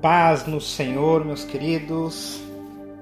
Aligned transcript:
Paz 0.00 0.46
no 0.46 0.60
Senhor, 0.60 1.24
meus 1.24 1.44
queridos, 1.44 2.40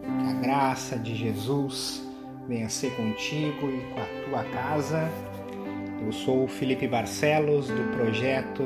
que 0.00 0.30
a 0.30 0.32
graça 0.32 0.96
de 0.96 1.14
Jesus 1.14 2.02
venha 2.48 2.70
ser 2.70 2.96
contigo 2.96 3.68
e 3.68 3.82
com 3.92 4.00
a 4.00 4.24
tua 4.24 4.44
casa. 4.44 5.06
Eu 6.02 6.10
sou 6.10 6.44
o 6.44 6.48
Felipe 6.48 6.88
Barcelos 6.88 7.68
do 7.68 7.96
projeto 7.96 8.62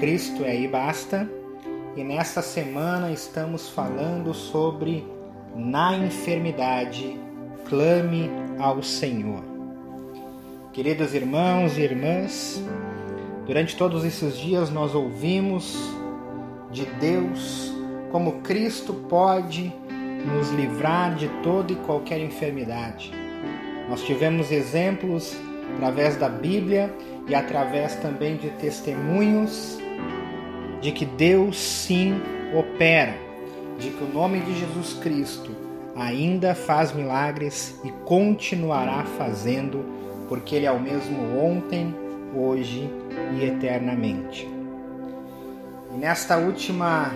Cristo 0.00 0.44
é 0.44 0.50
aí 0.50 0.66
basta 0.66 1.30
e 1.96 2.02
nesta 2.02 2.42
semana 2.42 3.12
estamos 3.12 3.68
falando 3.68 4.34
sobre 4.34 5.06
na 5.54 5.96
enfermidade 5.96 7.16
clame 7.68 8.28
ao 8.58 8.82
Senhor. 8.82 9.44
Queridos 10.72 11.14
irmãos 11.14 11.78
e 11.78 11.82
irmãs, 11.82 12.60
durante 13.46 13.76
todos 13.76 14.04
esses 14.04 14.36
dias 14.36 14.68
nós 14.68 14.96
ouvimos 14.96 16.01
de 16.72 16.86
Deus, 16.98 17.72
como 18.10 18.40
Cristo 18.40 18.94
pode 18.94 19.72
nos 20.26 20.50
livrar 20.50 21.14
de 21.14 21.28
toda 21.42 21.72
e 21.72 21.76
qualquer 21.76 22.20
enfermidade. 22.20 23.12
Nós 23.88 24.02
tivemos 24.02 24.50
exemplos 24.50 25.36
através 25.76 26.16
da 26.16 26.28
Bíblia 26.28 26.92
e 27.28 27.34
através 27.34 27.94
também 27.96 28.36
de 28.36 28.50
testemunhos 28.50 29.78
de 30.80 30.90
que 30.92 31.04
Deus 31.04 31.58
sim 31.58 32.20
opera, 32.54 33.14
de 33.78 33.90
que 33.90 34.04
o 34.04 34.08
nome 34.08 34.40
de 34.40 34.58
Jesus 34.58 34.94
Cristo 34.94 35.50
ainda 35.94 36.54
faz 36.54 36.92
milagres 36.92 37.78
e 37.84 37.90
continuará 38.04 39.04
fazendo, 39.18 39.84
porque 40.28 40.56
Ele 40.56 40.66
é 40.66 40.72
o 40.72 40.80
mesmo 40.80 41.38
ontem, 41.38 41.94
hoje 42.34 42.88
e 43.36 43.44
eternamente. 43.44 44.61
E 45.92 45.98
nesta 45.98 46.38
última 46.38 47.12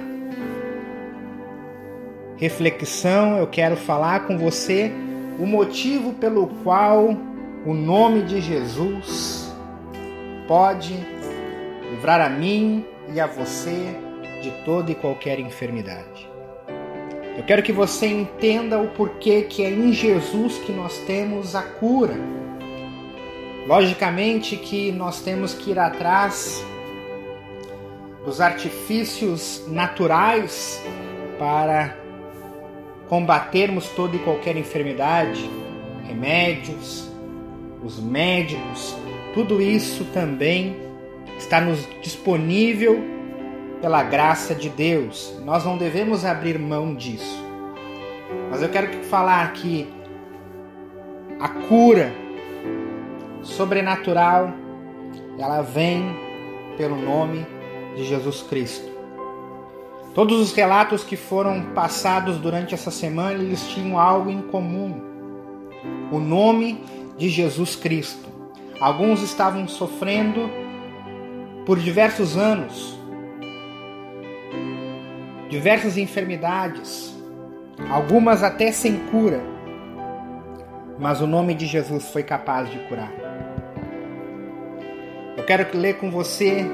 reflexão, 2.37 3.39
eu 3.39 3.47
quero 3.47 3.75
falar 3.75 4.27
com 4.27 4.37
você 4.37 4.93
o 5.39 5.47
motivo 5.47 6.13
pelo 6.13 6.47
qual 6.63 7.17
o 7.65 7.73
nome 7.73 8.23
de 8.23 8.41
Jesus 8.41 9.51
pode 10.47 10.95
livrar 11.91 12.21
a 12.21 12.29
mim 12.29 12.85
e 13.13 13.19
a 13.19 13.27
você 13.27 13.97
de 14.43 14.51
toda 14.65 14.93
e 14.93 14.95
qualquer 14.95 15.41
enfermidade. 15.41 16.29
Eu 17.37 17.45
quero 17.45 17.63
que 17.63 17.73
você 17.73 18.07
entenda 18.07 18.79
o 18.79 18.89
porquê 18.89 19.43
que 19.43 19.63
é 19.63 19.71
em 19.71 19.93
Jesus 19.93 20.59
que 20.59 20.73
nós 20.73 20.99
temos 21.07 21.55
a 21.55 21.63
cura. 21.63 22.17
Logicamente 23.67 24.57
que 24.57 24.93
nós 24.93 25.23
temos 25.23 25.55
que 25.55 25.71
ir 25.71 25.79
atrás 25.79 26.63
os 28.27 28.41
artifícios 28.41 29.65
naturais 29.69 30.83
para 31.39 31.97
combatermos 33.09 33.89
toda 33.91 34.17
e 34.17 34.19
qualquer 34.19 34.57
enfermidade, 34.57 35.49
remédios, 36.05 37.09
os 37.85 38.01
médicos, 38.01 38.97
tudo 39.33 39.63
isso 39.63 40.05
também 40.07 40.77
está 41.39 41.61
nos 41.61 41.87
disponível 42.03 43.01
pela 43.81 44.03
graça 44.03 44.57
de 44.57 44.69
Deus. 44.69 45.33
Nós 45.45 45.65
não 45.65 45.79
devemos 45.79 46.25
abrir 46.25 46.59
mão 46.59 46.97
disso. 46.97 47.45
Mas 48.51 48.61
eu 48.61 48.69
quero 48.69 49.05
falar 49.05 49.53
que 49.53 49.89
a 51.39 51.49
cura 51.49 52.13
sobrenatural 53.43 54.53
ela 55.39 55.63
vem 55.63 56.03
pelo 56.77 56.97
nome 56.97 57.47
de 57.97 58.05
Jesus 58.05 58.43
Cristo. 58.43 58.97
Todos 60.15 60.39
os 60.39 60.53
relatos 60.53 61.03
que 61.03 61.17
foram 61.17 61.63
passados 61.75 62.39
durante 62.39 62.75
essa 62.75 62.91
semana, 62.91 63.43
eles 63.43 63.67
tinham 63.69 63.99
algo 63.99 64.31
em 64.31 64.43
comum. 64.43 65.01
O 66.13 66.19
nome 66.19 66.81
de 67.19 67.29
Jesus 67.29 67.75
Cristo. 67.75 68.29
Alguns 68.81 69.23
estavam 69.23 69.67
sofrendo 69.67 70.51
por 71.65 71.79
diversos 71.79 72.37
anos, 72.37 72.97
diversas 75.49 75.97
enfermidades, 75.97 77.15
algumas 77.91 78.43
até 78.43 78.71
sem 78.71 78.97
cura, 79.11 79.43
mas 80.99 81.21
o 81.21 81.27
nome 81.27 81.55
de 81.55 81.67
Jesus 81.67 82.09
foi 82.11 82.23
capaz 82.23 82.71
de 82.71 82.79
curar. 82.81 83.13
Eu 85.37 85.45
quero 85.45 85.77
ler 85.77 85.99
com 85.99 86.11
você 86.11 86.67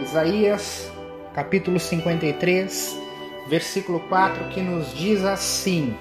Isaías, 0.00 0.90
capítulo 1.34 1.78
53, 1.78 2.96
versículo 3.48 4.00
4, 4.08 4.48
que 4.50 4.60
nos 4.60 4.94
diz 4.96 5.24
assim: 5.24 5.94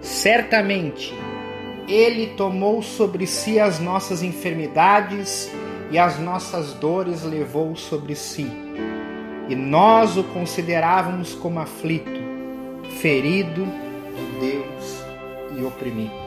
Certamente 0.00 1.12
ele 1.88 2.28
tomou 2.36 2.80
sobre 2.80 3.26
si 3.26 3.58
as 3.58 3.80
nossas 3.80 4.22
enfermidades 4.22 5.50
e 5.90 5.98
as 5.98 6.18
nossas 6.18 6.72
dores 6.74 7.24
levou 7.24 7.74
sobre 7.74 8.14
si. 8.14 8.46
E 9.48 9.56
nós 9.56 10.16
o 10.16 10.22
considerávamos 10.22 11.34
como 11.34 11.58
aflito, 11.58 12.20
ferido 13.00 13.66
de 14.14 14.40
Deus 14.40 15.04
e 15.58 15.64
oprimido. 15.64 16.22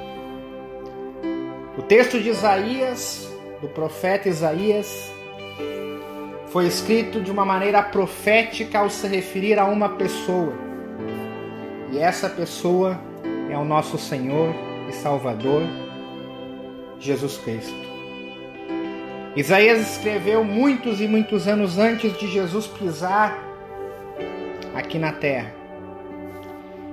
O 1.78 1.82
texto 1.82 2.20
de 2.20 2.30
Isaías, 2.30 3.28
do 3.62 3.68
profeta 3.70 4.28
Isaías, 4.30 5.12
foi 6.48 6.68
escrito 6.68 7.22
de 7.22 7.32
uma 7.32 7.44
maneira 7.44 7.82
profética 7.82 8.80
ao 8.80 8.90
se 8.90 9.08
referir 9.08 9.60
a 9.60 9.66
uma 9.66 9.90
pessoa. 9.90 10.54
E 11.92 11.98
essa 11.98 12.30
pessoa 12.30 13.00
é 13.50 13.58
o 13.58 13.66
nosso 13.66 13.98
Senhor 13.98 14.54
e 14.90 14.94
Salvador, 14.94 15.64
Jesus 17.00 17.38
Cristo. 17.38 17.86
Isaías 19.36 19.80
escreveu 19.92 20.44
muitos 20.44 21.02
e 21.02 21.08
muitos 21.08 21.48
anos 21.48 21.78
antes 21.78 22.18
de 22.18 22.28
Jesus 22.28 22.68
pisar 22.68 23.38
aqui 24.74 24.98
na 24.98 25.12
terra. 25.12 25.54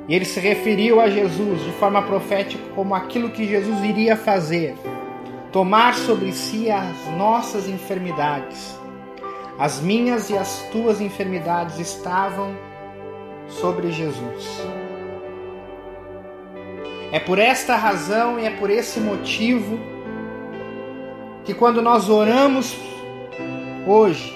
E 0.08 0.14
ele 0.14 0.24
se 0.24 0.40
referiu 0.40 1.00
a 1.00 1.08
Jesus 1.08 1.62
de 1.62 1.70
forma 1.72 2.02
profética 2.02 2.62
como 2.74 2.94
aquilo 2.94 3.30
que 3.30 3.46
Jesus 3.46 3.84
iria 3.84 4.16
fazer: 4.16 4.74
tomar 5.52 5.94
sobre 5.94 6.32
si 6.32 6.68
as 6.68 7.06
nossas 7.16 7.68
enfermidades 7.68 8.81
as 9.58 9.80
minhas 9.80 10.30
e 10.30 10.36
as 10.36 10.62
tuas 10.72 11.00
enfermidades 11.00 11.78
estavam 11.78 12.56
sobre 13.48 13.92
Jesus. 13.92 14.64
É 17.12 17.20
por 17.20 17.38
esta 17.38 17.76
razão 17.76 18.38
e 18.38 18.46
é 18.46 18.50
por 18.50 18.70
esse 18.70 18.98
motivo 18.98 19.78
que 21.44 21.52
quando 21.52 21.82
nós 21.82 22.08
oramos 22.08 22.76
hoje 23.86 24.32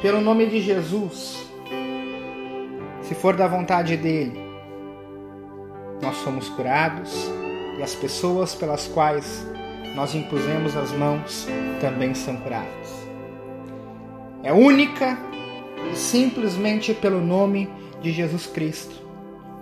pelo 0.00 0.20
nome 0.20 0.46
de 0.46 0.60
Jesus, 0.60 1.46
se 3.02 3.14
for 3.14 3.34
da 3.34 3.48
vontade 3.48 3.96
dele, 3.96 4.38
nós 6.00 6.16
somos 6.18 6.48
curados 6.50 7.30
e 7.78 7.82
as 7.82 7.94
pessoas 7.94 8.54
pelas 8.54 8.86
quais 8.88 9.46
nós 9.94 10.14
impusemos 10.14 10.76
as 10.76 10.92
mãos 10.92 11.48
também 11.80 12.14
são 12.14 12.36
curadas. 12.36 13.05
É 14.46 14.52
única 14.52 15.18
e 15.90 15.96
simplesmente 15.96 16.94
pelo 16.94 17.20
nome 17.20 17.68
de 18.00 18.12
Jesus 18.12 18.46
Cristo. 18.46 18.94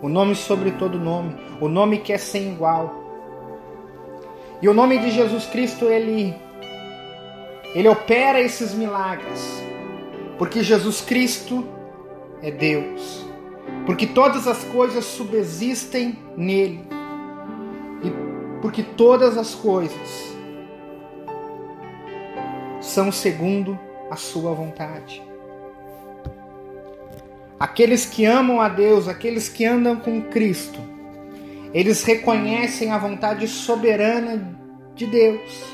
O 0.03 0.11
nome 0.11 0.35
sobre 0.35 0.73
todo 0.73 1.01
nome, 1.01 1.35
o 1.59 1.71
nome 1.71 2.01
que 2.01 2.13
é 2.13 2.19
sem 2.19 2.53
igual. 2.53 2.93
E 4.61 4.69
o 4.69 4.75
nome 4.75 4.99
de 4.99 5.11
Jesus 5.11 5.47
Cristo, 5.47 5.87
ele 5.87 6.35
ele 7.75 7.89
opera 7.89 8.39
esses 8.39 8.75
milagres. 8.75 9.65
Porque 10.37 10.63
Jesus 10.63 11.01
Cristo 11.01 11.67
é 12.43 12.51
Deus. 12.51 13.25
Porque 13.87 14.07
todas 14.07 14.47
as 14.47 14.65
coisas 14.65 15.07
subsistem 15.07 16.19
nele. 16.37 16.85
E 18.03 18.61
porque 18.61 18.83
todas 18.83 19.39
as 19.39 19.55
coisas 19.55 20.37
são 22.83 23.11
segundo 23.11 23.79
a 24.15 24.17
sua 24.17 24.53
vontade. 24.55 25.23
Aqueles 27.59 28.07
que 28.07 28.25
amam 28.25 28.61
a 28.61 28.69
Deus, 28.69 29.09
aqueles 29.09 29.49
que 29.49 29.65
andam 29.65 29.97
com 29.97 30.23
Cristo, 30.23 30.79
eles 31.73 32.05
reconhecem 32.05 32.93
a 32.93 32.99
vontade 32.99 33.47
soberana 33.49 34.57
de 34.95 35.07
Deus. 35.07 35.65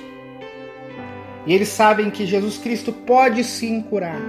E 1.47 1.55
eles 1.55 1.69
sabem 1.69 2.11
que 2.11 2.27
Jesus 2.27 2.59
Cristo 2.59 2.93
pode 2.93 3.45
sim 3.45 3.83
curar. 3.83 4.21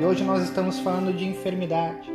E 0.00 0.04
hoje 0.04 0.24
nós 0.24 0.42
estamos 0.42 0.78
falando 0.80 1.12
de 1.12 1.26
enfermidade. 1.26 2.10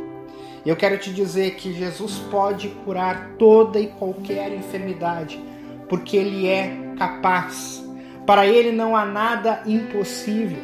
E 0.64 0.68
eu 0.68 0.76
quero 0.76 0.98
te 0.98 1.12
dizer 1.12 1.54
que 1.54 1.72
Jesus 1.72 2.18
pode 2.30 2.68
curar 2.84 3.30
toda 3.38 3.80
e 3.80 3.86
qualquer 3.86 4.52
enfermidade, 4.52 5.40
porque 5.88 6.16
Ele 6.16 6.46
é 6.46 6.76
capaz. 6.98 7.82
Para 8.30 8.46
Ele 8.46 8.70
não 8.70 8.94
há 8.94 9.04
nada 9.04 9.60
impossível. 9.66 10.62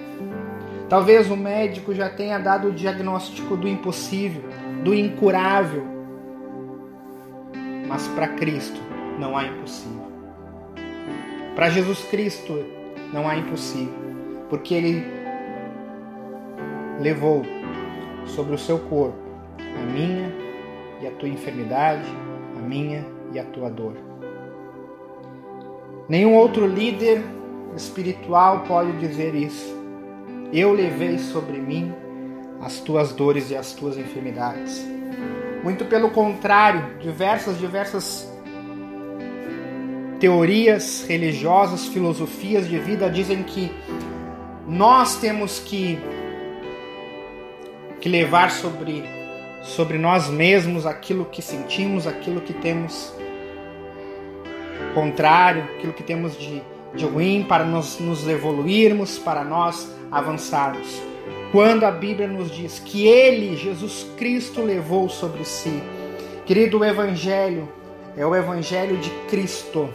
Talvez 0.89 1.29
o 1.29 1.37
médico 1.37 1.93
já 1.93 2.09
tenha 2.09 2.39
dado 2.39 2.69
o 2.69 2.73
diagnóstico 2.73 3.57
do 3.57 3.67
impossível, 3.67 4.41
do 4.85 4.95
incurável. 4.95 5.85
Mas 7.89 8.07
para 8.07 8.29
Cristo 8.29 8.81
não 9.19 9.37
há 9.37 9.47
impossível. 9.47 10.07
Para 11.57 11.69
Jesus 11.71 12.05
Cristo 12.05 12.65
não 13.13 13.29
há 13.29 13.37
impossível, 13.37 13.99
porque 14.49 14.73
Ele 14.73 15.05
levou 17.01 17.43
sobre 18.27 18.55
o 18.55 18.59
seu 18.59 18.79
corpo 18.79 19.19
a 19.59 19.93
minha 19.93 20.33
e 21.03 21.07
a 21.09 21.11
tua 21.11 21.29
enfermidade, 21.29 22.07
a 22.57 22.61
minha 22.61 23.05
e 23.33 23.41
a 23.41 23.45
tua 23.45 23.69
dor. 23.69 23.97
Nenhum 26.09 26.37
outro 26.37 26.65
líder 26.65 27.35
espiritual 27.77 28.65
pode 28.67 28.93
dizer 28.99 29.35
isso. 29.35 29.77
Eu 30.53 30.73
levei 30.73 31.19
sobre 31.19 31.59
mim 31.59 31.93
as 32.61 32.81
tuas 32.81 33.13
dores 33.13 33.51
e 33.51 33.57
as 33.57 33.73
tuas 33.73 33.99
enfermidades. 33.99 34.85
Muito 35.63 35.85
pelo 35.85 36.11
contrário, 36.11 36.99
diversas, 37.01 37.59
diversas 37.59 38.33
teorias 40.19 41.05
religiosas, 41.07 41.87
filosofias 41.87 42.69
de 42.69 42.79
vida 42.79 43.11
dizem 43.11 43.43
que 43.43 43.71
nós 44.67 45.17
temos 45.19 45.59
que, 45.59 45.99
que 48.01 48.09
levar 48.09 48.51
sobre, 48.51 49.05
sobre 49.63 49.99
nós 49.99 50.29
mesmos 50.31 50.87
aquilo 50.87 51.27
que 51.27 51.43
sentimos, 51.43 52.07
aquilo 52.07 52.41
que 52.41 52.55
temos 52.55 53.13
contrário, 54.95 55.65
aquilo 55.65 55.93
que 55.93 56.03
temos 56.03 56.39
de, 56.39 56.63
de 56.97 57.05
ruim 57.05 57.45
para 57.47 57.65
nós 57.65 57.99
nos 58.01 58.27
evoluirmos, 58.27 59.19
para 59.19 59.45
nós 59.45 59.95
avançarmos. 60.11 61.01
Quando 61.53 61.85
a 61.85 61.91
Bíblia 61.91 62.27
nos 62.27 62.51
diz 62.51 62.79
que 62.79 63.07
Ele, 63.07 63.57
Jesus 63.57 64.07
Cristo, 64.17 64.63
levou 64.63 65.09
sobre 65.09 65.45
si, 65.45 65.83
querido, 66.45 66.79
o 66.79 66.85
Evangelho 66.85 67.69
é 68.17 68.27
o 68.27 68.35
Evangelho 68.35 68.97
de 68.97 69.11
Cristo. 69.29 69.89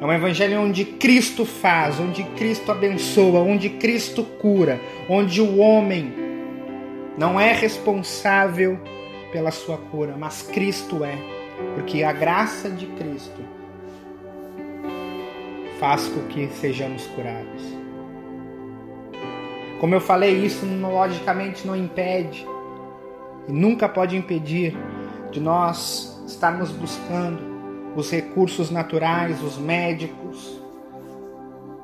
É 0.00 0.06
um 0.06 0.12
evangelho 0.12 0.60
onde 0.60 0.84
Cristo 0.84 1.46
faz, 1.46 1.98
onde 1.98 2.24
Cristo 2.36 2.70
abençoa, 2.70 3.40
onde 3.40 3.70
Cristo 3.70 4.22
cura, 4.22 4.78
onde 5.08 5.40
o 5.40 5.56
homem 5.56 6.12
não 7.16 7.40
é 7.40 7.52
responsável 7.52 8.78
pela 9.32 9.50
sua 9.50 9.78
cura, 9.78 10.14
mas 10.18 10.42
Cristo 10.42 11.02
é, 11.04 11.16
porque 11.74 12.02
a 12.02 12.12
graça 12.12 12.68
de 12.68 12.84
Cristo 12.86 13.40
faz 15.84 16.08
com 16.08 16.22
que 16.28 16.48
sejamos 16.48 17.06
curados. 17.08 17.62
Como 19.78 19.94
eu 19.94 20.00
falei, 20.00 20.34
isso 20.34 20.64
logicamente 20.64 21.66
não 21.66 21.76
impede 21.76 22.46
e 23.46 23.52
nunca 23.52 23.86
pode 23.86 24.16
impedir 24.16 24.74
de 25.30 25.40
nós 25.40 26.24
estarmos 26.26 26.70
buscando 26.70 27.38
os 27.94 28.10
recursos 28.10 28.70
naturais, 28.70 29.42
os 29.42 29.58
médicos, 29.58 30.58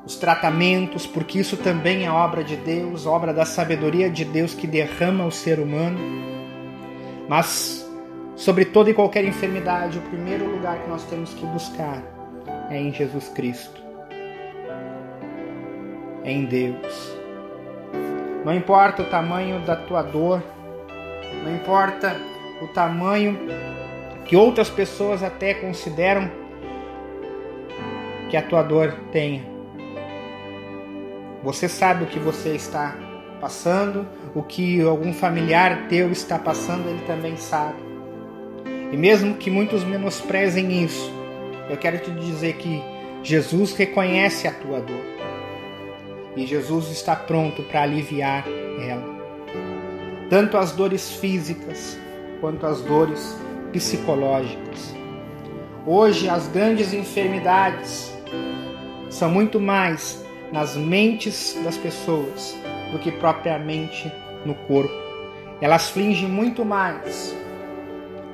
os 0.03 0.15
tratamentos, 0.15 1.05
porque 1.05 1.37
isso 1.37 1.55
também 1.55 2.07
é 2.07 2.11
obra 2.11 2.43
de 2.43 2.55
Deus, 2.55 3.05
obra 3.05 3.31
da 3.31 3.45
sabedoria 3.45 4.09
de 4.09 4.25
Deus 4.25 4.55
que 4.55 4.65
derrama 4.65 5.27
o 5.27 5.31
ser 5.31 5.59
humano. 5.59 5.99
Mas 7.29 7.87
sobre 8.35 8.65
toda 8.65 8.89
e 8.89 8.95
qualquer 8.95 9.25
enfermidade, 9.25 9.99
o 9.99 10.01
primeiro 10.09 10.49
lugar 10.49 10.79
que 10.81 10.89
nós 10.89 11.03
temos 11.03 11.35
que 11.35 11.45
buscar 11.45 12.01
é 12.67 12.81
em 12.81 12.91
Jesus 12.91 13.29
Cristo. 13.29 13.80
Em 16.23 16.45
Deus. 16.45 17.17
Não 18.45 18.53
importa 18.53 19.01
o 19.03 19.05
tamanho 19.05 19.59
da 19.61 19.75
tua 19.75 20.01
dor, 20.01 20.43
não 21.43 21.55
importa 21.55 22.15
o 22.61 22.67
tamanho 22.67 23.37
que 24.25 24.35
outras 24.35 24.69
pessoas 24.69 25.23
até 25.23 25.53
consideram 25.53 26.29
que 28.29 28.37
a 28.37 28.41
tua 28.41 28.63
dor 28.63 28.93
tenha. 29.11 29.43
Você 31.43 31.67
sabe 31.67 32.03
o 32.03 32.07
que 32.07 32.19
você 32.19 32.49
está 32.49 32.95
passando, 33.39 34.07
o 34.35 34.43
que 34.43 34.81
algum 34.81 35.11
familiar 35.11 35.87
teu 35.89 36.11
está 36.11 36.37
passando, 36.37 36.87
ele 36.87 37.03
também 37.05 37.35
sabe. 37.35 37.81
E 38.91 38.97
mesmo 38.97 39.35
que 39.35 39.49
muitos 39.49 39.83
menosprezem 39.83 40.83
isso, 40.83 41.11
eu 41.69 41.77
quero 41.77 41.97
te 41.97 42.11
dizer 42.11 42.53
que 42.57 42.81
Jesus 43.23 43.73
reconhece 43.73 44.47
a 44.47 44.51
tua 44.51 44.79
dor. 44.79 45.30
E 46.35 46.45
Jesus 46.45 46.89
está 46.89 47.15
pronto 47.15 47.61
para 47.63 47.83
aliviar 47.83 48.45
ela. 48.79 49.03
Tanto 50.29 50.57
as 50.57 50.71
dores 50.71 51.11
físicas 51.11 51.99
quanto 52.39 52.65
as 52.65 52.81
dores 52.81 53.37
psicológicas. 53.71 54.95
Hoje, 55.85 56.29
as 56.29 56.47
grandes 56.47 56.93
enfermidades 56.93 58.13
são 59.09 59.29
muito 59.29 59.59
mais 59.59 60.23
nas 60.51 60.75
mentes 60.75 61.59
das 61.63 61.77
pessoas 61.77 62.55
do 62.91 62.99
que 62.99 63.11
propriamente 63.11 64.11
no 64.45 64.53
corpo. 64.53 64.93
Elas 65.59 65.89
fingem 65.89 66.29
muito 66.29 66.63
mais 66.65 67.35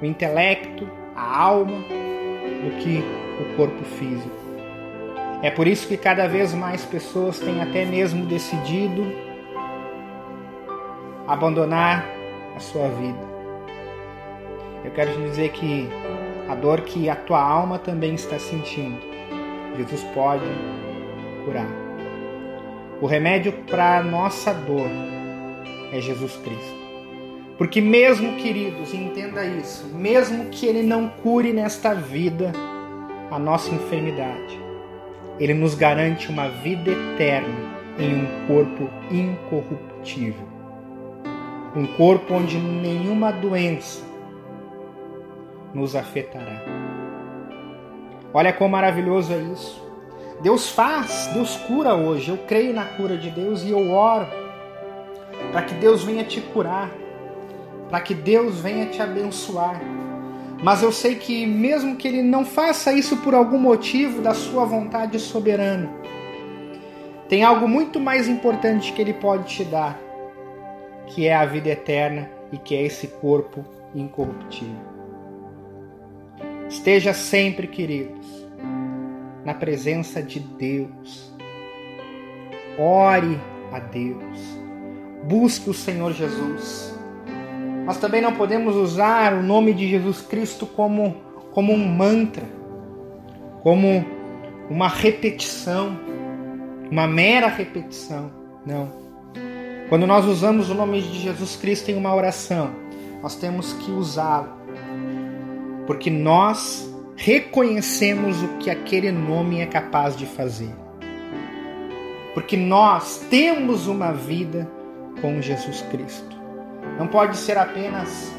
o 0.01 0.05
intelecto, 0.05 0.89
a 1.15 1.39
alma, 1.39 1.79
do 1.79 2.77
que 2.79 3.03
o 3.41 3.55
corpo 3.55 3.83
físico. 3.83 4.46
É 5.41 5.51
por 5.51 5.67
isso 5.67 5.87
que 5.87 5.97
cada 5.97 6.27
vez 6.27 6.53
mais 6.53 6.83
pessoas 6.83 7.39
têm 7.39 7.61
até 7.61 7.85
mesmo 7.85 8.25
decidido 8.25 9.05
abandonar 11.27 12.05
a 12.55 12.59
sua 12.59 12.87
vida. 12.89 13.19
Eu 14.83 14.91
quero 14.91 15.11
te 15.11 15.21
dizer 15.21 15.49
que 15.49 15.87
a 16.49 16.55
dor 16.55 16.81
que 16.81 17.09
a 17.09 17.15
tua 17.15 17.41
alma 17.41 17.77
também 17.77 18.15
está 18.15 18.39
sentindo, 18.39 18.99
Jesus 19.77 20.03
pode 20.15 20.45
curar. 21.45 21.67
O 22.99 23.05
remédio 23.05 23.51
para 23.67 23.99
a 23.99 24.03
nossa 24.03 24.53
dor 24.53 24.89
é 25.91 26.01
Jesus 26.01 26.35
Cristo. 26.37 26.87
Porque 27.57 27.81
mesmo, 27.81 28.35
queridos, 28.37 28.93
entenda 28.93 29.45
isso, 29.45 29.85
mesmo 29.87 30.45
que 30.45 30.65
ele 30.65 30.83
não 30.83 31.09
cure 31.09 31.51
nesta 31.51 31.93
vida 31.93 32.51
a 33.29 33.37
nossa 33.37 33.73
enfermidade, 33.73 34.66
ele 35.39 35.53
nos 35.53 35.75
garante 35.75 36.29
uma 36.29 36.49
vida 36.49 36.91
eterna 36.91 37.77
em 37.99 38.23
um 38.23 38.47
corpo 38.47 38.89
incorruptível. 39.11 40.47
Um 41.75 41.85
corpo 41.95 42.33
onde 42.33 42.57
nenhuma 42.57 43.31
doença 43.31 44.03
nos 45.73 45.95
afetará. 45.95 46.63
Olha 48.33 48.51
quão 48.53 48.69
maravilhoso 48.69 49.33
é 49.33 49.37
isso. 49.37 49.85
Deus 50.41 50.69
faz, 50.69 51.29
Deus 51.33 51.55
cura 51.57 51.95
hoje. 51.95 52.29
Eu 52.29 52.37
creio 52.37 52.73
na 52.73 52.85
cura 52.85 53.17
de 53.17 53.29
Deus 53.29 53.63
e 53.63 53.71
eu 53.71 53.91
oro 53.91 54.27
para 55.51 55.61
que 55.63 55.73
Deus 55.75 56.03
venha 56.03 56.23
te 56.23 56.41
curar, 56.41 56.89
para 57.89 58.01
que 58.01 58.13
Deus 58.13 58.59
venha 58.59 58.87
te 58.87 59.01
abençoar. 59.01 59.79
Mas 60.63 60.81
eu 60.81 60.91
sei 60.91 61.15
que, 61.15 61.45
mesmo 61.45 61.95
que 61.95 62.07
Ele 62.07 62.23
não 62.23 62.43
faça 62.43 62.91
isso 62.91 63.17
por 63.17 63.35
algum 63.35 63.59
motivo 63.59 64.21
da 64.21 64.33
Sua 64.33 64.65
vontade 64.65 65.19
soberana, 65.19 65.89
tem 67.29 67.43
algo 67.43 67.67
muito 67.67 67.99
mais 67.99 68.27
importante 68.27 68.91
que 68.93 69.01
Ele 69.01 69.13
pode 69.13 69.45
te 69.53 69.63
dar, 69.63 69.99
que 71.07 71.27
é 71.27 71.35
a 71.35 71.45
vida 71.45 71.69
eterna 71.69 72.29
e 72.51 72.57
que 72.57 72.75
é 72.75 72.81
esse 72.81 73.07
corpo 73.07 73.63
incorruptível. 73.93 74.97
Esteja 76.67 77.13
sempre, 77.13 77.67
queridos, 77.67 78.47
na 79.45 79.53
presença 79.53 80.21
de 80.21 80.39
Deus. 80.39 81.33
Ore 82.77 83.39
a 83.71 83.79
Deus. 83.79 84.59
Busque 85.23 85.69
o 85.69 85.73
Senhor 85.73 86.11
Jesus. 86.11 86.96
Nós 87.87 87.97
também 87.97 88.21
não 88.21 88.33
podemos 88.33 88.75
usar 88.75 89.33
o 89.33 89.41
nome 89.41 89.73
de 89.73 89.87
Jesus 89.87 90.21
Cristo 90.21 90.67
como, 90.67 91.15
como 91.53 91.73
um 91.73 91.87
mantra, 91.87 92.43
como 93.63 94.05
uma 94.69 94.89
repetição, 94.89 95.97
uma 96.91 97.07
mera 97.07 97.47
repetição. 97.47 98.29
Não. 98.65 98.91
Quando 99.87 100.05
nós 100.05 100.25
usamos 100.25 100.69
o 100.69 100.75
nome 100.75 101.01
de 101.01 101.19
Jesus 101.19 101.55
Cristo 101.55 101.89
em 101.89 101.95
uma 101.95 102.13
oração, 102.13 102.71
nós 103.23 103.35
temos 103.37 103.71
que 103.73 103.89
usá-lo 103.89 104.57
porque 105.87 106.09
nós 106.09 106.93
reconhecemos 107.15 108.43
o 108.43 108.49
que 108.57 108.69
aquele 108.69 109.13
nome 109.13 109.61
é 109.61 109.65
capaz 109.65 110.17
de 110.17 110.25
fazer. 110.25 110.75
Porque 112.33 112.57
nós 112.57 113.25
temos 113.29 113.87
uma 113.87 114.11
vida 114.11 114.69
com 115.21 115.41
Jesus 115.41 115.81
Cristo. 115.83 116.36
Não 116.97 117.07
pode 117.07 117.37
ser 117.37 117.57
apenas 117.57 118.31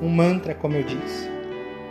um 0.00 0.08
mantra, 0.08 0.54
como 0.54 0.74
eu 0.74 0.82
disse, 0.82 1.28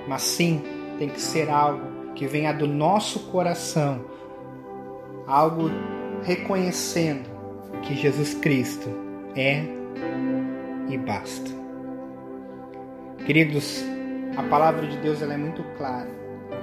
mas 0.07 0.21
sim 0.21 0.63
tem 0.97 1.09
que 1.09 1.19
ser 1.19 1.49
algo 1.49 2.13
que 2.13 2.27
venha 2.27 2.51
do 2.51 2.67
nosso 2.67 3.19
coração, 3.31 4.05
algo 5.27 5.69
reconhecendo 6.23 7.29
que 7.81 7.95
Jesus 7.95 8.33
Cristo 8.35 8.89
é 9.35 9.63
e 10.89 10.97
basta. 10.97 11.49
Queridos, 13.25 13.83
a 14.35 14.43
palavra 14.43 14.85
de 14.85 14.97
Deus 14.97 15.21
ela 15.21 15.33
é 15.33 15.37
muito 15.37 15.63
clara. 15.77 16.09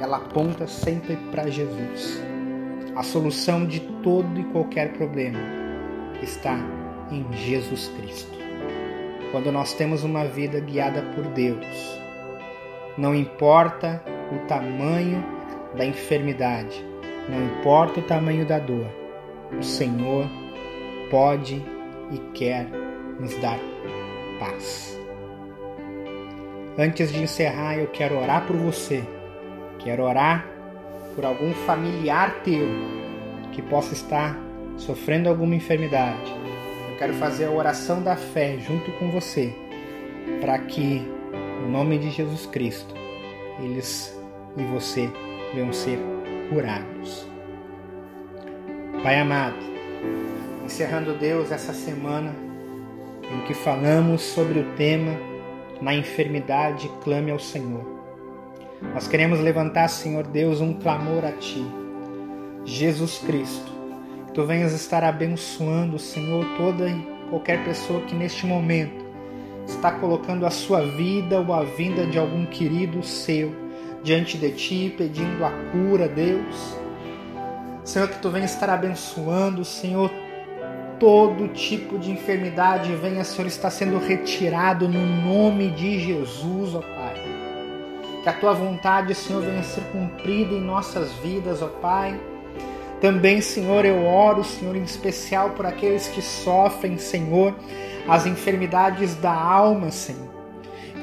Ela 0.01 0.19
aponta 0.19 0.67
sempre 0.67 1.17
para 1.31 1.51
Jesus. 1.51 2.23
A 2.97 3.03
solução 3.03 3.67
de 3.67 3.81
todo 4.03 4.39
e 4.39 4.45
qualquer 4.45 4.93
problema 4.93 5.39
está 6.23 6.59
em 7.11 7.27
Jesus 7.33 7.91
Cristo. 7.97 8.40
Quando 9.31 9.53
nós 9.53 9.73
temos 9.73 10.03
uma 10.03 10.25
vida 10.25 10.59
guiada 10.61 11.03
por 11.15 11.25
Deus, 11.29 12.01
não 12.99 13.15
importa 13.15 14.03
o 14.33 14.47
tamanho 14.47 15.25
da 15.77 15.85
enfermidade, 15.85 16.85
não 17.29 17.45
importa 17.45 18.01
o 18.01 18.03
tamanho 18.03 18.45
da 18.45 18.59
dor, 18.59 18.87
o 19.57 19.63
Senhor 19.63 20.27
pode 21.11 21.65
e 22.11 22.19
quer 22.35 22.67
nos 23.21 23.37
dar 23.37 23.59
paz. 24.41 24.99
Antes 26.79 27.13
de 27.13 27.23
encerrar, 27.23 27.77
eu 27.77 27.89
quero 27.89 28.19
orar 28.19 28.47
por 28.47 28.57
você. 28.57 29.05
Quero 29.79 30.05
orar 30.05 30.47
por 31.15 31.25
algum 31.25 31.53
familiar 31.53 32.43
teu 32.43 32.67
que 33.53 33.61
possa 33.61 33.93
estar 33.93 34.39
sofrendo 34.77 35.29
alguma 35.29 35.55
enfermidade. 35.55 36.40
Quero 37.01 37.15
fazer 37.15 37.47
a 37.47 37.51
oração 37.51 38.03
da 38.03 38.15
fé 38.15 38.59
junto 38.59 38.93
com 38.99 39.11
você, 39.11 39.55
para 40.39 40.59
que, 40.59 41.01
no 41.63 41.71
nome 41.71 41.99
de 41.99 42.11
Jesus 42.11 42.45
Cristo, 42.45 42.95
eles 43.59 44.15
e 44.55 44.63
você 44.65 45.11
venham 45.55 45.73
ser 45.73 45.99
curados. 46.51 47.27
Pai 49.03 49.19
amado, 49.19 49.57
encerrando 50.63 51.15
Deus 51.15 51.51
essa 51.51 51.73
semana 51.73 52.37
em 53.33 53.47
que 53.47 53.55
falamos 53.55 54.21
sobre 54.21 54.61
o 54.61 54.73
tema 54.75 55.19
na 55.81 55.95
enfermidade 55.95 56.87
clame 57.03 57.31
ao 57.31 57.39
Senhor. 57.39 57.99
Nós 58.93 59.09
queremos 59.09 59.41
levantar, 59.41 59.89
Senhor 59.89 60.27
Deus, 60.27 60.61
um 60.61 60.75
clamor 60.75 61.25
a 61.25 61.33
Ti, 61.33 61.65
Jesus 62.67 63.21
Cristo. 63.21 63.80
Tu 64.33 64.47
venhas 64.47 64.73
estar 64.73 65.03
abençoando, 65.03 65.99
Senhor, 65.99 66.45
toda 66.57 66.89
e 66.89 67.07
qualquer 67.29 67.65
pessoa 67.65 68.01
que 68.03 68.15
neste 68.15 68.47
momento 68.47 69.05
está 69.67 69.91
colocando 69.91 70.47
a 70.47 70.51
sua 70.51 70.83
vida 70.83 71.41
ou 71.41 71.53
a 71.53 71.65
vinda 71.65 72.07
de 72.07 72.19
algum 72.19 72.47
querido 72.47 73.03
seu 73.03 73.53
diante 74.05 74.39
de 74.39 74.51
Ti, 74.53 74.95
pedindo 74.97 75.45
a 75.45 75.51
cura, 75.73 76.09
Deus. 76.09 76.77
Senhor, 77.85 78.09
que 78.09 78.21
Tu 78.21 78.31
venha 78.31 78.45
estar 78.45 78.71
abençoando, 78.71 79.65
Senhor, 79.65 80.11
todo 81.01 81.49
tipo 81.49 81.99
de 81.99 82.13
enfermidade 82.13 82.95
venha, 82.95 83.25
Senhor, 83.25 83.49
estar 83.49 83.71
sendo 83.71 83.99
retirado 83.99 84.89
no 84.89 85.07
nome 85.27 85.71
de 85.71 85.99
Jesus, 85.99 86.75
ó 86.75 86.81
Pai. 86.81 87.15
Que 88.23 88.29
a 88.29 88.33
tua 88.35 88.53
vontade, 88.53 89.15
Senhor, 89.15 89.43
venha 89.43 89.63
ser 89.63 89.83
cumprida 89.91 90.55
em 90.55 90.61
nossas 90.61 91.13
vidas, 91.15 91.63
ó 91.63 91.67
Pai. 91.67 92.30
Também, 93.01 93.41
Senhor, 93.41 93.85
eu 93.85 94.05
oro, 94.05 94.45
Senhor, 94.45 94.77
em 94.77 94.83
especial 94.83 95.51
por 95.51 95.65
aqueles 95.65 96.09
que 96.09 96.21
sofrem, 96.21 96.99
Senhor, 96.99 97.55
as 98.07 98.27
enfermidades 98.27 99.15
da 99.15 99.33
alma, 99.33 99.91
Senhor. 99.91 100.29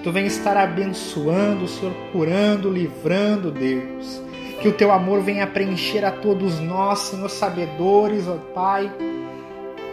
Tu 0.03 0.11
venha 0.11 0.27
estar 0.27 0.55
abençoando, 0.55 1.67
Senhor, 1.67 1.93
curando, 2.11 2.69
livrando, 2.69 3.51
Deus. 3.51 4.21
Que 4.61 4.67
o 4.67 4.73
teu 4.73 4.91
amor 4.91 5.21
venha 5.21 5.47
preencher 5.47 6.05
a 6.05 6.11
todos 6.11 6.59
nós, 6.59 6.99
Senhor, 6.99 7.29
sabedores, 7.29 8.27
ó 8.27 8.37
Pai 8.53 8.91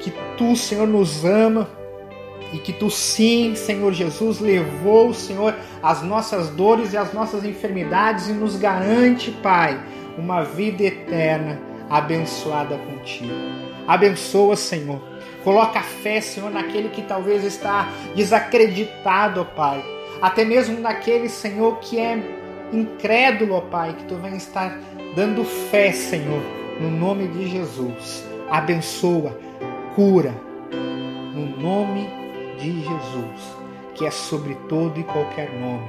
que 0.04 0.12
tu, 0.36 0.54
Senhor, 0.54 0.86
nos 0.86 1.24
ama 1.24 1.68
e 2.52 2.58
que 2.58 2.72
tu, 2.72 2.90
sim, 2.90 3.54
Senhor 3.54 3.92
Jesus, 3.92 4.38
levou, 4.38 5.14
Senhor, 5.14 5.54
as 5.82 6.02
nossas 6.02 6.50
dores 6.50 6.92
e 6.92 6.96
as 6.96 7.12
nossas 7.12 7.44
enfermidades 7.44 8.28
e 8.28 8.32
nos 8.32 8.56
garante, 8.56 9.30
Pai, 9.30 9.80
uma 10.18 10.42
vida 10.42 10.84
eterna 10.84 11.58
abençoada 11.90 12.76
contigo. 12.78 13.34
Abençoa, 13.86 14.56
Senhor. 14.56 15.00
Coloca 15.42 15.80
fé, 15.82 16.20
Senhor, 16.20 16.50
naquele 16.50 16.88
que 16.88 17.02
talvez 17.02 17.44
está 17.44 17.88
desacreditado, 18.14 19.44
Pai. 19.56 19.84
Até 20.22 20.44
mesmo 20.44 20.80
naquele, 20.80 21.28
Senhor, 21.28 21.78
que 21.80 21.98
é 21.98 22.18
incrédulo, 22.72 23.60
Pai, 23.62 23.94
que 23.94 24.04
tu 24.04 24.16
venha 24.16 24.36
estar 24.36 24.78
dando 25.14 25.44
fé, 25.44 25.92
Senhor, 25.92 26.42
no 26.80 26.90
nome 26.90 27.28
de 27.28 27.46
Jesus. 27.48 28.24
Abençoa, 28.50 29.38
cura 29.94 30.34
no 31.34 31.60
nome 31.60 32.08
de 32.58 32.80
Jesus, 32.80 33.56
que 33.94 34.06
é 34.06 34.10
sobre 34.10 34.54
todo 34.68 34.98
e 34.98 35.04
qualquer 35.04 35.50
nome, 35.58 35.88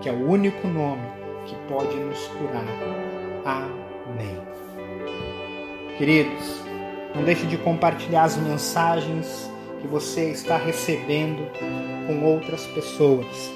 que 0.00 0.08
é 0.08 0.12
o 0.12 0.28
único 0.28 0.66
nome 0.66 1.02
que 1.44 1.54
pode 1.68 1.94
nos 1.96 2.26
curar. 2.28 2.64
Amém. 3.44 4.49
Queridos, 6.00 6.62
não 7.14 7.24
deixe 7.24 7.44
de 7.44 7.58
compartilhar 7.58 8.22
as 8.22 8.34
mensagens 8.34 9.50
que 9.82 9.86
você 9.86 10.30
está 10.30 10.56
recebendo 10.56 11.46
com 12.06 12.24
outras 12.24 12.66
pessoas. 12.68 13.52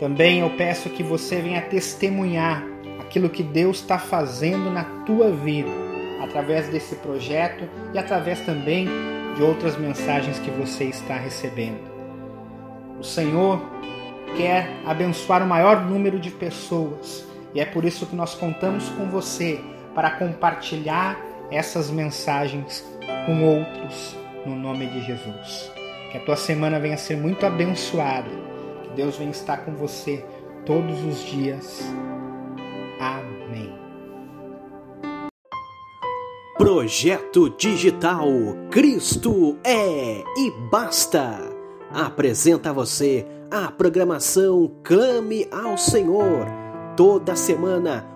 Também 0.00 0.40
eu 0.40 0.50
peço 0.56 0.90
que 0.90 1.04
você 1.04 1.40
venha 1.40 1.62
testemunhar 1.62 2.66
aquilo 2.98 3.30
que 3.30 3.44
Deus 3.44 3.76
está 3.76 4.00
fazendo 4.00 4.68
na 4.68 4.82
tua 5.06 5.30
vida 5.30 5.70
através 6.20 6.68
desse 6.70 6.96
projeto 6.96 7.68
e 7.94 7.98
através 7.98 8.40
também 8.40 8.88
de 9.36 9.44
outras 9.44 9.76
mensagens 9.76 10.40
que 10.40 10.50
você 10.50 10.86
está 10.86 11.14
recebendo. 11.14 11.88
O 12.98 13.04
Senhor 13.04 13.62
quer 14.36 14.68
abençoar 14.84 15.40
o 15.40 15.46
maior 15.46 15.84
número 15.84 16.18
de 16.18 16.32
pessoas 16.32 17.24
e 17.54 17.60
é 17.60 17.64
por 17.64 17.84
isso 17.84 18.06
que 18.06 18.16
nós 18.16 18.34
contamos 18.34 18.88
com 18.88 19.06
você 19.08 19.60
para 19.94 20.10
compartilhar 20.12 21.18
essas 21.50 21.90
mensagens 21.90 22.84
com 23.26 23.44
outros 23.44 24.16
no 24.46 24.56
nome 24.56 24.86
de 24.86 25.02
Jesus. 25.02 25.70
Que 26.10 26.18
a 26.18 26.24
tua 26.24 26.36
semana 26.36 26.78
venha 26.78 26.96
ser 26.96 27.16
muito 27.16 27.46
abençoada. 27.46 28.30
Que 28.82 28.90
Deus 28.96 29.16
venha 29.16 29.30
estar 29.30 29.58
com 29.58 29.74
você 29.74 30.24
todos 30.64 31.02
os 31.04 31.24
dias. 31.24 31.80
Amém. 33.00 33.72
Projeto 36.56 37.50
Digital 37.50 38.28
Cristo 38.70 39.58
é 39.64 40.22
e 40.36 40.50
basta. 40.70 41.38
Apresenta 41.90 42.70
a 42.70 42.72
você 42.72 43.26
a 43.50 43.70
programação 43.70 44.70
Clame 44.82 45.46
ao 45.50 45.76
Senhor. 45.76 46.46
Toda 46.96 47.36
semana 47.36 48.11